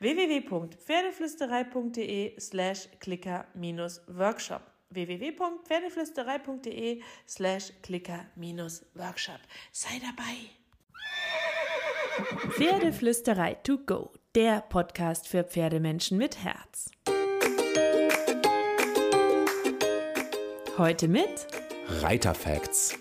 [0.00, 9.40] www.pferdeflüsterei.de slash clicker-workshop www.pferdeflüsterei.de slash clicker-workshop
[9.72, 10.50] Sei dabei!
[12.50, 16.90] Pferdeflüsterei to go, der Podcast für Pferdemenschen mit Herz.
[20.76, 21.46] Heute mit
[22.02, 22.98] Reiterfacts.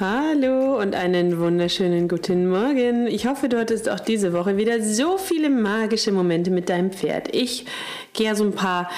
[0.00, 3.06] Hallo und einen wunderschönen guten Morgen.
[3.06, 7.34] Ich hoffe, du hattest auch diese Woche wieder so viele magische Momente mit deinem Pferd.
[7.34, 7.66] Ich
[8.14, 8.90] gehe so ein paar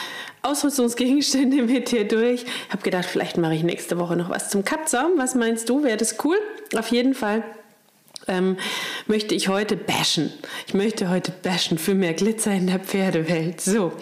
[0.42, 2.44] Ausrüstungsgegenstände mit dir durch.
[2.44, 5.14] Ich habe gedacht, vielleicht mache ich nächste Woche noch was zum Kappzaum.
[5.16, 5.82] Was meinst du?
[5.82, 6.36] Wäre das cool?
[6.76, 7.42] Auf jeden Fall
[8.28, 8.56] ähm,
[9.06, 10.32] möchte ich heute bashen.
[10.66, 13.60] Ich möchte heute bashen für mehr Glitzer in der Pferdewelt.
[13.60, 13.92] So,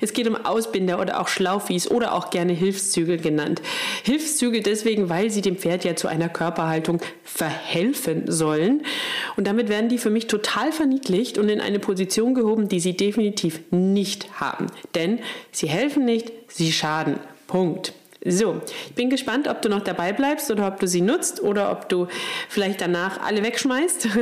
[0.00, 3.62] es geht um Ausbinder oder auch Schlaufies oder auch gerne Hilfszügel genannt.
[4.04, 8.82] Hilfszügel deswegen, weil sie dem Pferd ja zu einer Körperhaltung verhelfen sollen.
[9.36, 12.96] Und damit werden die für mich total verniedlicht und in eine Position gehoben, die sie
[12.96, 14.66] definitiv nicht haben.
[14.94, 15.20] Denn
[15.52, 17.18] sie helfen nicht, sie schaden.
[17.46, 17.92] Punkt.
[18.24, 21.70] So, ich bin gespannt, ob du noch dabei bleibst oder ob du sie nutzt oder
[21.70, 22.08] ob du
[22.48, 24.08] vielleicht danach alle wegschmeißt.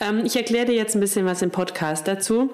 [0.00, 2.50] Ähm, ich erkläre dir jetzt ein bisschen was im Podcast dazu.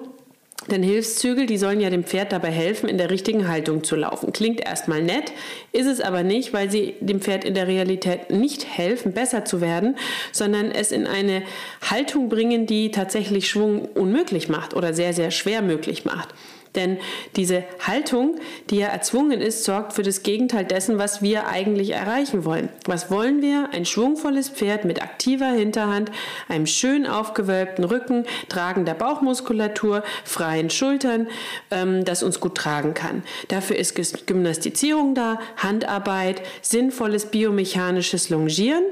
[0.71, 4.33] Denn Hilfszügel, die sollen ja dem Pferd dabei helfen, in der richtigen Haltung zu laufen.
[4.33, 5.31] Klingt erstmal nett,
[5.73, 9.61] ist es aber nicht, weil sie dem Pferd in der Realität nicht helfen, besser zu
[9.61, 9.95] werden,
[10.31, 11.43] sondern es in eine
[11.87, 16.29] Haltung bringen, die tatsächlich Schwung unmöglich macht oder sehr, sehr schwer möglich macht.
[16.75, 16.97] Denn
[17.35, 18.35] diese Haltung,
[18.69, 22.69] die ja erzwungen ist, sorgt für das Gegenteil dessen, was wir eigentlich erreichen wollen.
[22.85, 23.69] Was wollen wir?
[23.71, 26.11] Ein schwungvolles Pferd mit aktiver Hinterhand,
[26.47, 31.27] einem schön aufgewölbten Rücken, tragender Bauchmuskulatur, freien Schultern,
[31.71, 33.23] ähm, das uns gut tragen kann.
[33.47, 38.83] Dafür ist Gymnastizierung da, Handarbeit, sinnvolles biomechanisches Longieren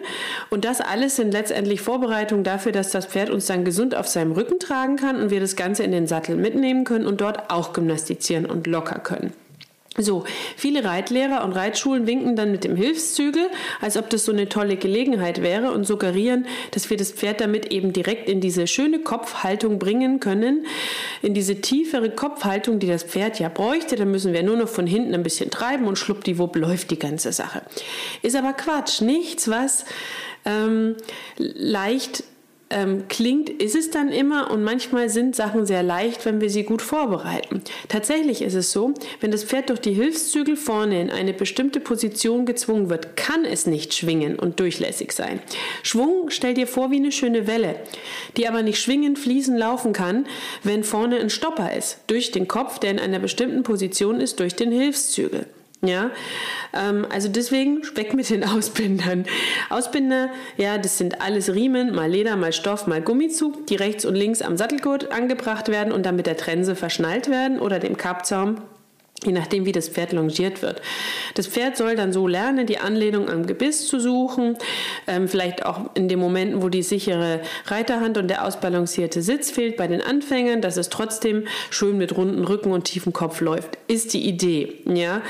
[0.50, 4.31] und das alles sind letztendlich Vorbereitungen dafür, dass das Pferd uns dann gesund auf seinem
[4.31, 7.72] Rücken tragen kann und wir das Ganze in den Sattel mitnehmen können und dort auch
[7.73, 9.34] gymnastizieren und locker können.
[9.95, 10.23] So,
[10.57, 13.45] viele Reitlehrer und Reitschulen winken dann mit dem Hilfszügel,
[13.79, 17.72] als ob das so eine tolle Gelegenheit wäre und suggerieren, dass wir das Pferd damit
[17.72, 20.66] eben direkt in diese schöne Kopfhaltung bringen können,
[21.22, 23.95] in diese tiefere Kopfhaltung, die das Pferd ja bräuchte.
[23.95, 27.31] Da müssen wir nur noch von hinten ein bisschen treiben und schluppdiwupp läuft die ganze
[27.31, 27.62] Sache.
[28.23, 29.85] Ist aber Quatsch, nichts, was
[30.45, 30.95] ähm,
[31.38, 32.23] leicht
[32.73, 36.63] ähm, klingt, ist es dann immer und manchmal sind Sachen sehr leicht, wenn wir sie
[36.63, 37.61] gut vorbereiten.
[37.88, 42.45] Tatsächlich ist es so, wenn das Pferd durch die Hilfszügel vorne in eine bestimmte Position
[42.45, 45.39] gezwungen wird, kann es nicht schwingen und durchlässig sein.
[45.83, 47.75] Schwung stell dir vor wie eine schöne Welle,
[48.35, 50.25] die aber nicht schwingend fließen laufen kann,
[50.63, 54.56] wenn vorne ein Stopper ist, durch den Kopf, der in einer bestimmten Position ist, durch
[54.56, 55.45] den Hilfszügel.
[55.85, 56.11] Ja,
[56.73, 59.25] ähm, also deswegen weg mit den Ausbindern.
[59.69, 64.16] Ausbinder, ja, das sind alles Riemen, mal Leder, mal Stoff, mal Gummizug, die rechts und
[64.16, 68.61] links am Sattelgurt angebracht werden und dann mit der Trense verschnallt werden oder dem Kappzaum
[69.25, 70.81] je nachdem, wie das Pferd longiert wird.
[71.35, 74.57] Das Pferd soll dann so lernen, die Anlehnung am Gebiss zu suchen,
[75.07, 79.78] ähm, vielleicht auch in den Momenten, wo die sichere Reiterhand und der ausbalancierte Sitz fehlt
[79.78, 84.13] bei den Anfängern, dass es trotzdem schön mit runden Rücken und tiefem Kopf läuft, ist
[84.13, 84.81] die Idee.
[84.85, 85.22] Ja,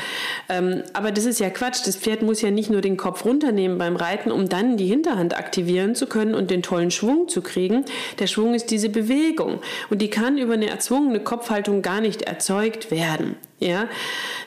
[0.49, 1.85] ähm, aber das ist ja Quatsch.
[1.85, 5.37] Das Pferd muss ja nicht nur den Kopf runternehmen beim Reiten, um dann die Hinterhand
[5.37, 7.85] aktivieren zu können und den tollen Schwung zu kriegen.
[8.19, 9.59] Der Schwung ist diese Bewegung
[9.89, 13.35] und die kann über eine erzwungene Kopfhaltung gar nicht erzeugt werden.
[13.63, 13.88] Ja,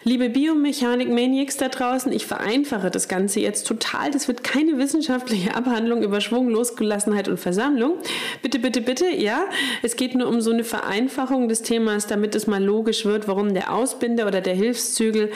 [0.05, 4.11] liebe Biomechanik-Maniacs da draußen, ich vereinfache das Ganze jetzt total.
[4.11, 7.95] Das wird keine wissenschaftliche Abhandlung über Schwung, Losgelassenheit und Versammlung.
[8.43, 9.47] Bitte, bitte, bitte, ja.
[9.83, 13.55] Es geht nur um so eine Vereinfachung des Themas, damit es mal logisch wird, warum
[13.55, 15.33] der Ausbinder oder der Hilfszügel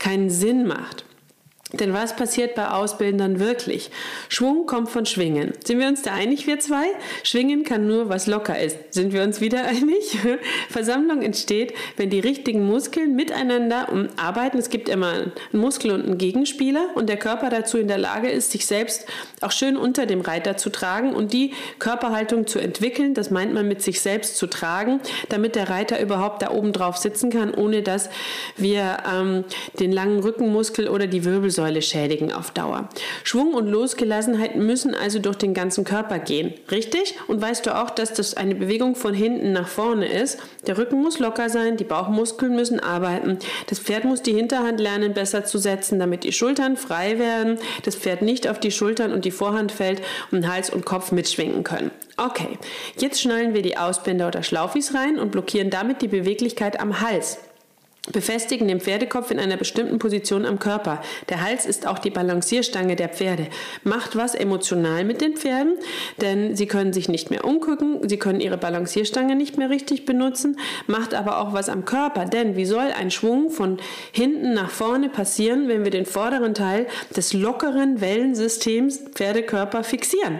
[0.00, 1.04] keinen Sinn macht.
[1.72, 3.90] Denn was passiert bei Ausbildern wirklich?
[4.28, 5.52] Schwung kommt von Schwingen.
[5.64, 6.86] Sind wir uns da einig, wir zwei?
[7.22, 8.76] Schwingen kann nur, was locker ist.
[8.90, 10.18] Sind wir uns wieder einig?
[10.68, 14.58] Versammlung entsteht, wenn die richtigen Muskeln miteinander arbeiten.
[14.58, 18.28] Es gibt immer einen Muskel und einen Gegenspieler und der Körper dazu in der Lage
[18.28, 19.06] ist, sich selbst
[19.40, 23.14] auch schön unter dem Reiter zu tragen und die Körperhaltung zu entwickeln.
[23.14, 26.96] Das meint man mit sich selbst zu tragen, damit der Reiter überhaupt da oben drauf
[26.96, 28.10] sitzen kann, ohne dass
[28.56, 29.44] wir ähm,
[29.78, 32.88] den langen Rückenmuskel oder die Wirbelsäule Wirbelsäule schädigen auf Dauer.
[33.22, 36.54] Schwung und Losgelassenheit müssen also durch den ganzen Körper gehen.
[36.70, 37.14] Richtig?
[37.28, 40.38] Und weißt du auch, dass das eine Bewegung von hinten nach vorne ist?
[40.66, 43.38] Der Rücken muss locker sein, die Bauchmuskeln müssen arbeiten.
[43.68, 47.96] Das Pferd muss die Hinterhand lernen, besser zu setzen, damit die Schultern frei werden, das
[47.96, 51.90] Pferd nicht auf die Schultern und die Vorhand fällt und Hals und Kopf mitschwingen können.
[52.16, 52.58] Okay,
[52.98, 57.38] jetzt schnallen wir die Ausbinder oder Schlaufis rein und blockieren damit die Beweglichkeit am Hals
[58.12, 61.02] befestigen den Pferdekopf in einer bestimmten Position am Körper.
[61.28, 63.48] Der Hals ist auch die Balancierstange der Pferde.
[63.84, 65.74] Macht was emotional mit den Pferden,
[66.20, 70.56] denn sie können sich nicht mehr umgucken, sie können ihre Balancierstange nicht mehr richtig benutzen,
[70.86, 73.78] macht aber auch was am Körper, denn wie soll ein Schwung von
[74.12, 80.38] hinten nach vorne passieren, wenn wir den vorderen Teil des lockeren Wellensystems Pferdekörper fixieren?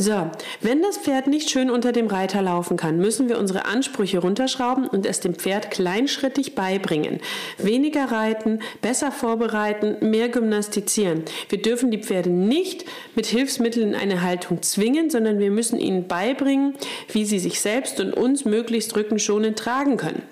[0.00, 0.30] So,
[0.60, 4.86] wenn das Pferd nicht schön unter dem Reiter laufen kann, müssen wir unsere Ansprüche runterschrauben
[4.86, 7.18] und es dem Pferd kleinschrittig beibringen.
[7.58, 11.24] Weniger reiten, besser vorbereiten, mehr gymnastizieren.
[11.48, 12.84] Wir dürfen die Pferde nicht
[13.16, 16.74] mit Hilfsmitteln in eine Haltung zwingen, sondern wir müssen ihnen beibringen,
[17.12, 20.22] wie sie sich selbst und uns möglichst rückenschonend tragen können.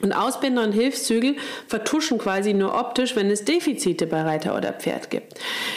[0.00, 1.36] Und Ausbinder und Hilfszügel
[1.66, 5.34] vertuschen quasi nur optisch, wenn es Defizite bei Reiter oder Pferd gibt.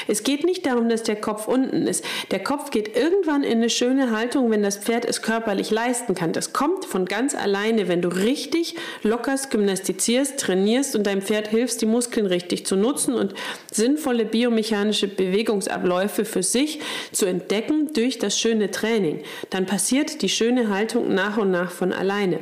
[0.08, 2.06] Es geht nicht darum, dass der Kopf unten ist.
[2.30, 6.34] Der Kopf geht irgendwann in eine schöne Haltung, wenn das Pferd es körperlich leisten kann.
[6.34, 11.82] Das kommt von ganz alleine, wenn du richtig lockerst, gymnastizierst, trainierst und deinem Pferd hilfst,
[11.82, 13.34] die Muskeln richtig zu nutzen und
[13.72, 16.80] sinnvolle biomechanische Bewegungsabläufe für sich
[17.12, 19.24] zu entdecken durch das schöne Training.
[19.50, 22.40] Dann passiert die schöne Haltung nach und nach von alleine.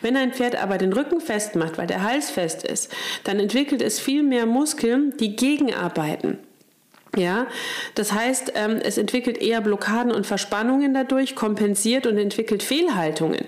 [0.00, 2.92] Wenn ein Pferd aber den Rücken Rücken festmacht, weil der Hals fest ist,
[3.24, 6.38] dann entwickelt es viel mehr Muskeln, die gegenarbeiten.
[7.16, 7.46] Ja,
[7.94, 13.46] das heißt, ähm, es entwickelt eher Blockaden und Verspannungen dadurch, kompensiert und entwickelt Fehlhaltungen.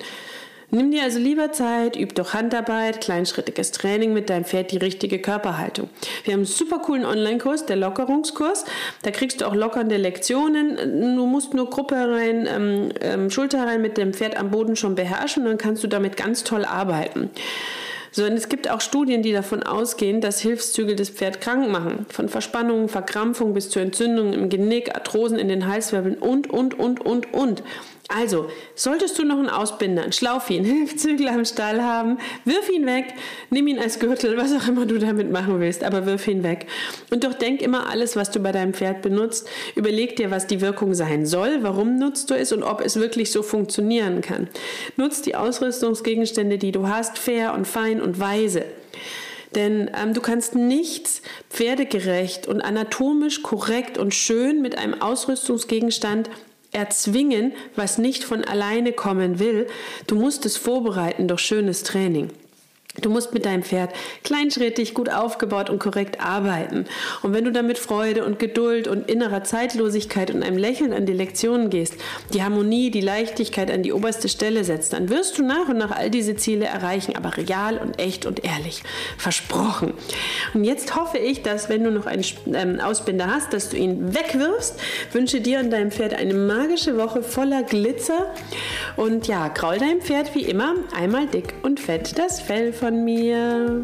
[0.70, 5.20] Nimm dir also lieber Zeit, üb doch Handarbeit, kleinschrittiges Training mit deinem Pferd die richtige
[5.20, 5.88] Körperhaltung.
[6.24, 8.64] Wir haben einen super coolen Online-Kurs, der Lockerungskurs.
[9.02, 11.16] Da kriegst du auch lockernde Lektionen.
[11.16, 14.94] Du musst nur Gruppe rein, ähm, ähm, Schulter rein mit dem Pferd am Boden schon
[14.94, 17.30] beherrschen dann kannst du damit ganz toll arbeiten.
[18.16, 22.06] So, und es gibt auch Studien, die davon ausgehen, dass Hilfszüge das Pferd krank machen.
[22.08, 27.04] Von Verspannungen, Verkrampfung bis zu Entzündungen im Genick, Arthrosen in den Halswirbeln und, und, und,
[27.04, 27.62] und, und.
[28.08, 32.86] Also, solltest du noch einen Ausbinder, einen Schlaufi, einen Hilfszügel am Stall haben, wirf ihn
[32.86, 33.06] weg,
[33.50, 36.66] nimm ihn als Gürtel, was auch immer du damit machen willst, aber wirf ihn weg.
[37.10, 40.60] Und doch denk immer alles, was du bei deinem Pferd benutzt, überleg dir, was die
[40.60, 44.48] Wirkung sein soll, warum nutzt du es und ob es wirklich so funktionieren kann.
[44.96, 48.64] Nutz die Ausrüstungsgegenstände, die du hast, fair und fein und weise.
[49.56, 56.30] Denn ähm, du kannst nichts pferdegerecht und anatomisch korrekt und schön mit einem Ausrüstungsgegenstand
[56.72, 59.66] erzwingen, was nicht von alleine kommen will.
[60.06, 62.30] Du musst es vorbereiten durch schönes Training.
[63.02, 63.90] Du musst mit deinem Pferd
[64.24, 66.86] kleinschrittig, gut aufgebaut und korrekt arbeiten.
[67.22, 71.06] Und wenn du dann mit Freude und Geduld und innerer Zeitlosigkeit und einem Lächeln an
[71.06, 71.94] die Lektionen gehst,
[72.32, 75.90] die Harmonie, die Leichtigkeit an die oberste Stelle setzt, dann wirst du nach und nach
[75.90, 78.82] all diese Ziele erreichen, aber real und echt und ehrlich.
[79.18, 79.94] Versprochen.
[80.54, 84.14] Und jetzt hoffe ich, dass wenn du noch einen ähm, Ausbinder hast, dass du ihn
[84.14, 84.74] wegwirfst.
[85.12, 88.34] Wünsche dir und deinem Pferd eine magische Woche voller Glitzer.
[88.96, 93.04] Und ja, kraul deinem Pferd wie immer einmal dick und fett das Fell von von
[93.04, 93.82] mir.